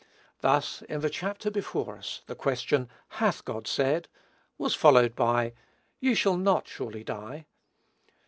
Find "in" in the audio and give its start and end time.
0.89-1.01